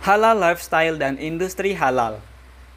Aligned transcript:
Halal 0.00 0.40
lifestyle 0.40 0.96
dan 0.96 1.20
industri 1.20 1.76
halal. 1.76 2.24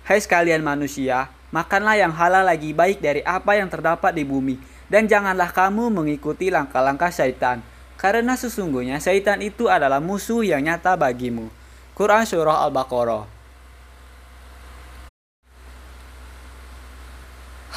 Hai 0.03 0.19
sekalian 0.19 0.59
manusia, 0.59 1.31
makanlah 1.55 1.95
yang 1.95 2.11
halal 2.11 2.43
lagi 2.43 2.75
baik 2.75 2.99
dari 2.99 3.23
apa 3.23 3.55
yang 3.55 3.71
terdapat 3.71 4.11
di 4.11 4.27
bumi, 4.27 4.59
dan 4.91 5.07
janganlah 5.07 5.47
kamu 5.55 5.87
mengikuti 5.87 6.51
langkah-langkah 6.51 7.07
syaitan, 7.15 7.63
karena 7.95 8.35
sesungguhnya 8.35 8.99
syaitan 8.99 9.39
itu 9.39 9.71
adalah 9.71 10.03
musuh 10.03 10.43
yang 10.43 10.67
nyata 10.67 10.99
bagimu. 10.99 11.47
Quran 11.95 12.27
Surah 12.27 12.59
Al-Baqarah 12.67 13.23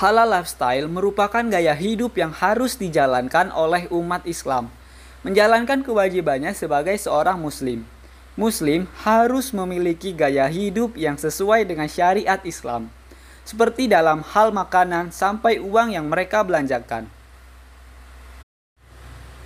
Halal 0.02 0.26
lifestyle 0.26 0.90
merupakan 0.90 1.46
gaya 1.46 1.78
hidup 1.78 2.18
yang 2.18 2.34
harus 2.34 2.74
dijalankan 2.74 3.54
oleh 3.54 3.86
umat 3.94 4.26
Islam, 4.26 4.74
menjalankan 5.22 5.86
kewajibannya 5.86 6.50
sebagai 6.50 6.98
seorang 6.98 7.38
muslim. 7.38 7.86
Muslim 8.36 8.84
harus 9.00 9.56
memiliki 9.56 10.12
gaya 10.12 10.44
hidup 10.44 10.92
yang 10.92 11.16
sesuai 11.16 11.64
dengan 11.64 11.88
syariat 11.88 12.36
Islam, 12.44 12.92
seperti 13.48 13.88
dalam 13.88 14.20
hal 14.20 14.52
makanan 14.52 15.08
sampai 15.08 15.56
uang 15.56 15.96
yang 15.96 16.12
mereka 16.12 16.44
belanjakan. 16.44 17.08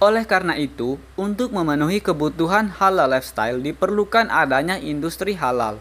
Oleh 0.02 0.26
karena 0.26 0.58
itu, 0.58 0.98
untuk 1.14 1.54
memenuhi 1.54 2.02
kebutuhan 2.02 2.66
halal 2.82 3.14
lifestyle 3.14 3.62
diperlukan 3.62 4.26
adanya 4.26 4.74
industri 4.74 5.38
halal. 5.38 5.78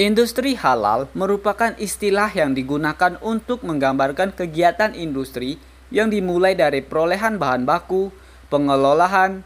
Industri 0.00 0.56
halal 0.56 1.12
merupakan 1.12 1.76
istilah 1.76 2.32
yang 2.32 2.56
digunakan 2.56 3.20
untuk 3.20 3.60
menggambarkan 3.68 4.32
kegiatan 4.32 4.96
industri 4.96 5.60
yang 5.92 6.08
dimulai 6.08 6.56
dari 6.56 6.80
perolehan 6.80 7.36
bahan 7.36 7.68
baku, 7.68 8.08
pengelolaan, 8.48 9.44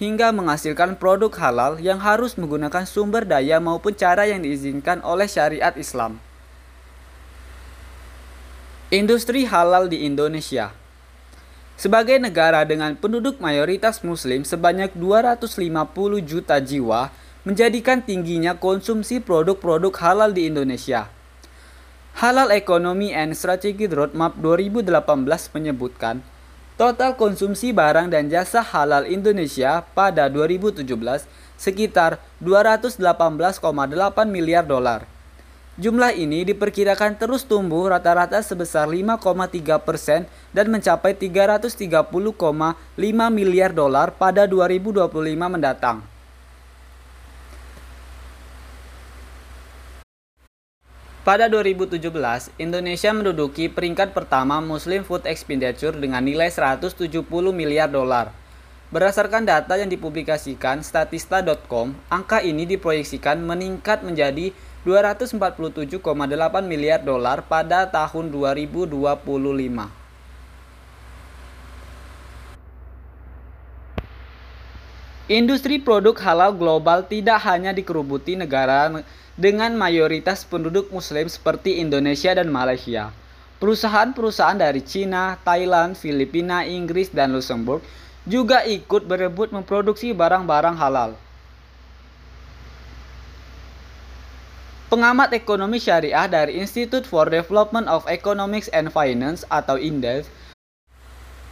hingga 0.00 0.32
menghasilkan 0.32 0.96
produk 0.96 1.28
halal 1.36 1.76
yang 1.76 2.00
harus 2.00 2.40
menggunakan 2.40 2.88
sumber 2.88 3.28
daya 3.28 3.60
maupun 3.60 3.92
cara 3.92 4.24
yang 4.24 4.40
diizinkan 4.40 5.04
oleh 5.04 5.28
syariat 5.28 5.76
Islam. 5.76 6.16
Industri 8.88 9.44
halal 9.44 9.86
di 9.92 10.08
Indonesia 10.08 10.72
Sebagai 11.76 12.16
negara 12.16 12.64
dengan 12.64 12.96
penduduk 12.96 13.38
mayoritas 13.44 14.00
muslim 14.00 14.42
sebanyak 14.42 14.96
250 14.96 15.60
juta 16.24 16.56
jiwa, 16.58 17.12
menjadikan 17.44 18.00
tingginya 18.00 18.56
konsumsi 18.56 19.20
produk-produk 19.20 19.92
halal 20.00 20.32
di 20.32 20.48
Indonesia. 20.48 21.08
Halal 22.20 22.52
Economy 22.52 23.16
and 23.16 23.32
Strategic 23.32 23.88
Roadmap 23.92 24.36
2018 24.42 24.92
menyebutkan, 25.56 26.20
total 26.80 27.12
konsumsi 27.12 27.76
barang 27.76 28.08
dan 28.08 28.32
jasa 28.32 28.64
halal 28.64 29.04
Indonesia 29.04 29.84
pada 29.92 30.32
2017 30.32 30.80
sekitar 31.60 32.16
218,8 32.40 33.60
miliar 34.24 34.64
dolar. 34.64 35.04
Jumlah 35.76 36.16
ini 36.16 36.40
diperkirakan 36.48 37.20
terus 37.20 37.44
tumbuh 37.44 37.92
rata-rata 37.92 38.40
sebesar 38.40 38.88
5,3 38.88 39.76
persen 39.76 40.24
dan 40.56 40.72
mencapai 40.72 41.12
330,5 41.12 41.76
miliar 43.28 43.76
dolar 43.76 44.16
pada 44.16 44.48
2025 44.48 45.12
mendatang. 45.36 46.00
Pada 51.20 51.52
2017, 51.52 52.00
Indonesia 52.56 53.12
menduduki 53.12 53.68
peringkat 53.68 54.16
pertama 54.16 54.56
Muslim 54.64 55.04
Food 55.04 55.28
Expenditure 55.28 55.92
dengan 55.92 56.24
nilai 56.24 56.48
170 56.48 56.96
miliar 57.52 57.92
dolar. 57.92 58.32
Berdasarkan 58.88 59.44
data 59.44 59.76
yang 59.76 59.92
dipublikasikan 59.92 60.80
statista.com, 60.80 61.92
angka 62.08 62.40
ini 62.40 62.64
diproyeksikan 62.64 63.36
meningkat 63.36 64.00
menjadi 64.00 64.56
247,8 64.88 66.00
miliar 66.64 67.04
dolar 67.04 67.44
pada 67.44 67.84
tahun 67.84 68.32
2025. 68.32 68.88
Industri 75.28 75.84
produk 75.84 76.16
halal 76.16 76.56
global 76.56 77.04
tidak 77.04 77.44
hanya 77.44 77.76
dikerubuti 77.76 78.40
negara 78.40 79.04
dengan 79.40 79.72
mayoritas 79.72 80.44
penduduk 80.44 80.92
muslim 80.92 81.24
seperti 81.24 81.80
Indonesia 81.80 82.36
dan 82.36 82.52
Malaysia. 82.52 83.08
Perusahaan-perusahaan 83.56 84.60
dari 84.60 84.84
Cina, 84.84 85.40
Thailand, 85.40 85.96
Filipina, 85.96 86.68
Inggris, 86.68 87.08
dan 87.08 87.32
Luxembourg 87.32 87.80
juga 88.28 88.68
ikut 88.68 89.08
berebut 89.08 89.48
memproduksi 89.48 90.12
barang-barang 90.12 90.76
halal. 90.76 91.16
Pengamat 94.92 95.32
ekonomi 95.32 95.80
syariah 95.80 96.28
dari 96.28 96.60
Institute 96.60 97.08
for 97.08 97.32
Development 97.32 97.88
of 97.88 98.04
Economics 98.12 98.68
and 98.76 98.92
Finance 98.92 99.46
atau 99.48 99.80
INDEF, 99.80 100.28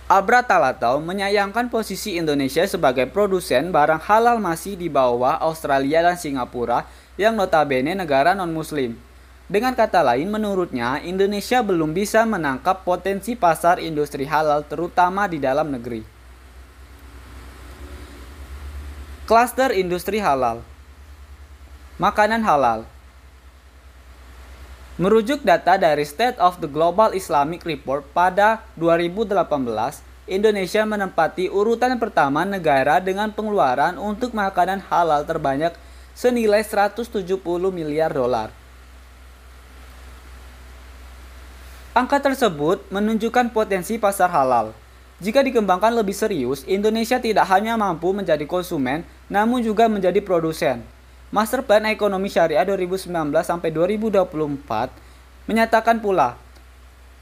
Abra 0.09 0.41
Talatau 0.41 1.05
menyayangkan 1.05 1.69
posisi 1.69 2.17
Indonesia 2.17 2.65
sebagai 2.65 3.13
produsen 3.13 3.69
barang 3.69 4.01
halal 4.09 4.41
masih 4.41 4.73
di 4.73 4.89
bawah 4.89 5.37
Australia 5.45 6.01
dan 6.01 6.17
Singapura 6.17 6.89
yang 7.19 7.35
notabene 7.35 7.99
negara 7.99 8.33
non-muslim. 8.33 8.95
Dengan 9.51 9.75
kata 9.75 10.07
lain, 10.07 10.31
menurutnya 10.31 11.03
Indonesia 11.03 11.61
belum 11.61 11.93
bisa 11.93 12.23
menangkap 12.23 12.87
potensi 12.87 13.35
pasar 13.35 13.83
industri 13.83 14.23
halal 14.25 14.63
terutama 14.65 15.27
di 15.27 15.43
dalam 15.43 15.75
negeri. 15.75 16.17
Cluster 19.29 19.77
industri 19.77 20.25
halal 20.25 20.65
Makanan 22.01 22.41
halal 22.49 22.89
Merujuk 24.97 25.45
data 25.45 25.77
dari 25.77 26.03
State 26.09 26.41
of 26.41 26.65
the 26.65 26.67
Global 26.67 27.13
Islamic 27.13 27.63
Report 27.69 28.09
pada 28.17 28.65
2018, 28.81 29.29
Indonesia 30.27 30.83
menempati 30.83 31.53
urutan 31.53 32.01
pertama 32.01 32.49
negara 32.49 32.99
dengan 33.05 33.29
pengeluaran 33.31 34.01
untuk 34.01 34.33
makanan 34.33 34.81
halal 34.89 35.29
terbanyak 35.29 35.77
senilai 36.19 36.67
170 36.67 37.15
miliar 37.71 38.11
dolar. 38.11 38.51
Angka 41.95 42.19
tersebut 42.19 42.83
menunjukkan 42.91 43.55
potensi 43.55 44.03
pasar 44.03 44.27
halal. 44.35 44.75
Jika 45.23 45.47
dikembangkan 45.47 45.95
lebih 45.95 46.15
serius, 46.15 46.67
Indonesia 46.67 47.23
tidak 47.23 47.47
hanya 47.55 47.79
mampu 47.79 48.11
menjadi 48.11 48.43
konsumen, 48.51 49.07
namun 49.31 49.63
juga 49.63 49.87
menjadi 49.87 50.19
produsen. 50.19 50.83
Master 51.31 51.63
Plan 51.63 51.87
Ekonomi 51.87 52.27
Syariah 52.27 52.67
2019 52.67 53.11
sampai 53.47 53.71
2024 53.71 54.27
menyatakan 55.47 56.03
pula, 56.03 56.35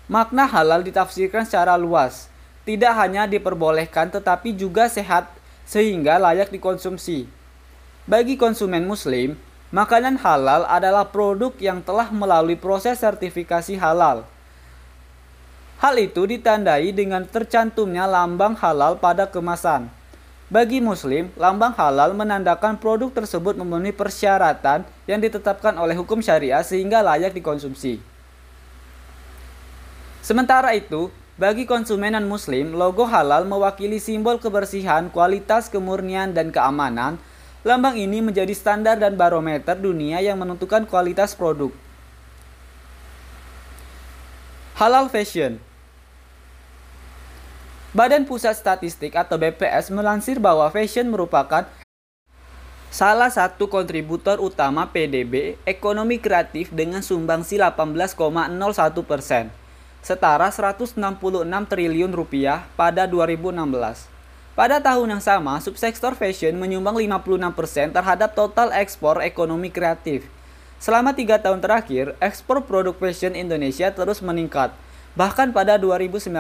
makna 0.08 0.48
halal 0.48 0.80
ditafsirkan 0.80 1.44
secara 1.44 1.76
luas, 1.76 2.32
tidak 2.64 2.96
hanya 2.96 3.28
diperbolehkan 3.28 4.08
tetapi 4.08 4.56
juga 4.56 4.88
sehat 4.88 5.28
sehingga 5.68 6.16
layak 6.16 6.48
dikonsumsi. 6.48 7.45
Bagi 8.06 8.38
konsumen 8.38 8.86
muslim, 8.86 9.34
makanan 9.74 10.22
halal 10.22 10.62
adalah 10.70 11.10
produk 11.10 11.50
yang 11.58 11.82
telah 11.82 12.06
melalui 12.14 12.54
proses 12.54 13.02
sertifikasi 13.02 13.74
halal. 13.82 14.22
Hal 15.82 15.98
itu 15.98 16.22
ditandai 16.22 16.94
dengan 16.94 17.26
tercantumnya 17.26 18.06
lambang 18.06 18.54
halal 18.62 18.94
pada 18.94 19.26
kemasan. 19.26 19.90
Bagi 20.46 20.78
muslim, 20.78 21.34
lambang 21.34 21.74
halal 21.74 22.14
menandakan 22.14 22.78
produk 22.78 23.10
tersebut 23.10 23.58
memenuhi 23.58 23.90
persyaratan 23.90 24.86
yang 25.10 25.18
ditetapkan 25.18 25.74
oleh 25.74 25.98
hukum 25.98 26.22
syariah 26.22 26.62
sehingga 26.62 27.02
layak 27.02 27.34
dikonsumsi. 27.34 27.98
Sementara 30.22 30.78
itu, 30.78 31.10
bagi 31.34 31.66
konsumen 31.66 32.14
non-muslim, 32.14 32.70
logo 32.70 33.02
halal 33.02 33.42
mewakili 33.42 33.98
simbol 33.98 34.38
kebersihan, 34.38 35.10
kualitas, 35.10 35.66
kemurnian, 35.66 36.30
dan 36.30 36.54
keamanan 36.54 37.18
Lambang 37.66 37.98
ini 37.98 38.22
menjadi 38.22 38.54
standar 38.54 38.94
dan 38.94 39.18
barometer 39.18 39.74
dunia 39.74 40.22
yang 40.22 40.38
menentukan 40.38 40.86
kualitas 40.86 41.34
produk. 41.34 41.74
Halal 44.78 45.10
Fashion 45.10 45.58
Badan 47.90 48.22
Pusat 48.22 48.54
Statistik 48.54 49.18
atau 49.18 49.34
BPS 49.34 49.90
melansir 49.90 50.38
bahwa 50.38 50.70
fashion 50.70 51.10
merupakan 51.10 51.66
salah 52.94 53.34
satu 53.34 53.66
kontributor 53.66 54.38
utama 54.38 54.86
PDB 54.86 55.58
ekonomi 55.66 56.22
kreatif 56.22 56.70
dengan 56.70 57.02
sumbangsi 57.02 57.58
18,01 57.58 58.14
persen, 59.02 59.50
setara 60.06 60.54
166 60.54 60.94
triliun 61.66 62.14
rupiah 62.14 62.62
pada 62.78 63.10
2016. 63.10 64.15
Pada 64.56 64.80
tahun 64.80 65.12
yang 65.12 65.22
sama, 65.22 65.60
subsektor 65.60 66.16
fashion 66.16 66.56
menyumbang 66.56 66.96
56% 66.96 67.92
terhadap 67.92 68.32
total 68.32 68.72
ekspor 68.72 69.20
ekonomi 69.20 69.68
kreatif. 69.68 70.24
Selama 70.80 71.12
tiga 71.12 71.36
tahun 71.36 71.60
terakhir, 71.60 72.16
ekspor 72.24 72.64
produk 72.64 72.96
fashion 72.96 73.36
Indonesia 73.36 73.92
terus 73.92 74.24
meningkat. 74.24 74.72
Bahkan 75.12 75.52
pada 75.52 75.76
2019, 75.76 76.32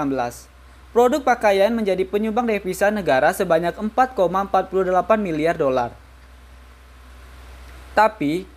Produk 0.96 1.20
pakaian 1.20 1.68
menjadi 1.76 2.08
penyumbang 2.08 2.48
devisa 2.48 2.88
negara 2.88 3.28
sebanyak 3.28 3.76
4,48 3.76 4.16
miliar 5.20 5.52
dolar. 5.52 5.92
Tapi, 7.92 8.48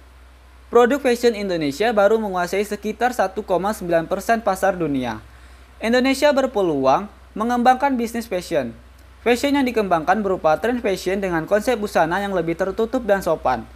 produk 0.72 1.04
fashion 1.04 1.36
Indonesia 1.36 1.92
baru 1.92 2.16
menguasai 2.16 2.64
sekitar 2.64 3.12
1,9% 3.12 3.44
pasar 4.40 4.80
dunia. 4.80 5.20
Indonesia 5.84 6.32
berpeluang 6.32 7.12
mengembangkan 7.36 8.00
bisnis 8.00 8.24
fashion. 8.24 8.72
Fashion 9.20 9.60
yang 9.60 9.68
dikembangkan 9.68 10.24
berupa 10.24 10.56
tren 10.56 10.80
fashion 10.80 11.20
dengan 11.20 11.44
konsep 11.44 11.76
busana 11.76 12.24
yang 12.24 12.32
lebih 12.32 12.56
tertutup 12.56 13.04
dan 13.04 13.20
sopan 13.20 13.68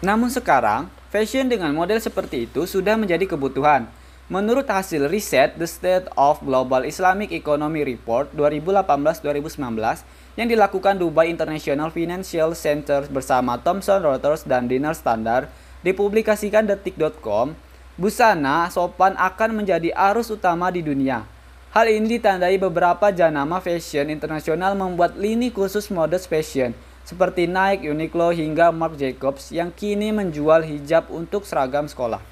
Namun 0.00 0.32
sekarang, 0.32 0.88
fashion 1.12 1.44
dengan 1.44 1.76
model 1.76 2.00
seperti 2.00 2.48
itu 2.48 2.64
sudah 2.64 2.96
menjadi 2.96 3.28
kebutuhan. 3.28 3.84
Menurut 4.32 4.64
hasil 4.64 5.12
riset 5.12 5.60
The 5.60 5.68
State 5.68 6.08
of 6.16 6.40
Global 6.40 6.88
Islamic 6.88 7.28
Economy 7.36 7.84
Report 7.84 8.32
2018-2019 8.32 9.60
yang 10.40 10.48
dilakukan 10.48 10.96
Dubai 10.96 11.28
International 11.28 11.92
Financial 11.92 12.48
Center 12.56 13.04
bersama 13.12 13.60
Thomson 13.60 14.00
Reuters 14.00 14.48
dan 14.48 14.72
Dinner 14.72 14.96
Standard, 14.96 15.52
dipublikasikan 15.84 16.64
detik.com, 16.64 17.52
busana 18.00 18.72
sopan 18.72 19.12
akan 19.20 19.60
menjadi 19.60 19.92
arus 19.92 20.32
utama 20.32 20.72
di 20.72 20.80
dunia. 20.80 21.28
Hal 21.76 21.92
ini 21.92 22.16
ditandai 22.16 22.56
beberapa 22.56 23.12
janama 23.12 23.60
fashion 23.60 24.08
internasional 24.08 24.72
membuat 24.72 25.20
lini 25.20 25.52
khusus 25.52 25.92
mode 25.92 26.16
fashion 26.16 26.72
seperti 27.04 27.44
Nike, 27.44 27.92
Uniqlo, 27.92 28.32
hingga 28.32 28.72
Marc 28.72 28.96
Jacobs 28.96 29.52
yang 29.52 29.68
kini 29.68 30.16
menjual 30.16 30.64
hijab 30.64 31.12
untuk 31.12 31.44
seragam 31.44 31.84
sekolah. 31.84 32.24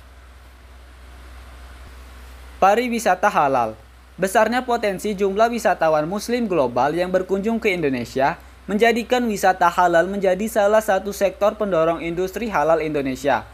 Pariwisata 2.58 3.28
halal 3.28 3.76
Besarnya 4.18 4.66
potensi 4.66 5.14
jumlah 5.14 5.46
wisatawan 5.46 6.02
muslim 6.10 6.50
global 6.50 6.90
yang 6.90 7.06
berkunjung 7.12 7.62
ke 7.62 7.70
Indonesia 7.70 8.34
menjadikan 8.66 9.22
wisata 9.30 9.70
halal 9.70 10.10
menjadi 10.10 10.42
salah 10.50 10.82
satu 10.82 11.14
sektor 11.14 11.54
pendorong 11.54 12.02
industri 12.02 12.50
halal 12.50 12.82
Indonesia. 12.82 13.46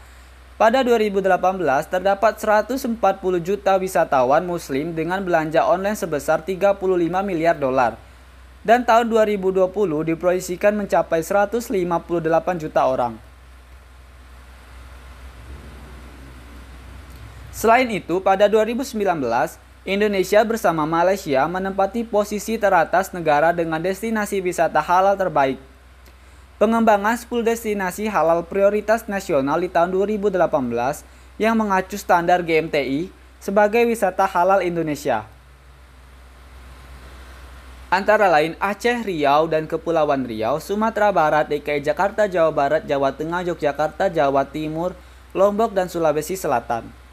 Pada 0.55 0.87
2018, 0.87 1.19
terdapat 1.91 2.39
140 2.39 2.95
juta 3.43 3.75
wisatawan 3.75 4.39
muslim 4.39 4.95
dengan 4.95 5.19
belanja 5.19 5.67
online 5.67 5.99
sebesar 5.99 6.47
35 6.47 6.79
miliar 7.27 7.59
dolar 7.59 7.99
dan 8.63 8.87
tahun 8.87 9.11
2020 9.11 9.67
diproyeksikan 10.15 10.71
mencapai 10.79 11.19
158 11.27 11.75
juta 12.63 12.81
orang. 12.87 13.19
Selain 17.51 17.91
itu, 17.91 18.23
pada 18.23 18.47
2019, 18.47 18.95
Indonesia 19.83 20.39
bersama 20.47 20.87
Malaysia 20.87 21.43
menempati 21.51 22.07
posisi 22.07 22.55
teratas 22.55 23.11
negara 23.11 23.51
dengan 23.51 23.83
destinasi 23.83 24.39
wisata 24.39 24.79
halal 24.79 25.19
terbaik. 25.19 25.74
Pengembangan 26.55 27.19
10 27.19 27.43
destinasi 27.43 28.07
halal 28.07 28.47
prioritas 28.47 29.03
nasional 29.11 29.59
di 29.59 29.67
tahun 29.67 29.91
2018 29.91 30.39
yang 31.35 31.59
mengacu 31.59 31.99
standar 31.99 32.39
GMTI 32.47 33.11
sebagai 33.43 33.83
wisata 33.83 34.23
halal 34.23 34.63
Indonesia 34.63 35.27
antara 37.95 38.27
lain 38.27 38.59
Aceh, 38.59 39.07
Riau, 39.07 39.47
dan 39.47 39.71
Kepulauan 39.71 40.27
Riau, 40.27 40.59
Sumatera 40.59 41.15
Barat, 41.15 41.47
DKI 41.47 41.79
Jakarta, 41.79 42.27
Jawa 42.27 42.51
Barat, 42.51 42.83
Jawa 42.83 43.15
Tengah, 43.15 43.47
Yogyakarta, 43.47 44.11
Jawa 44.11 44.43
Timur, 44.43 44.91
Lombok, 45.31 45.71
dan 45.71 45.87
Sulawesi 45.87 46.35
Selatan. 46.35 47.04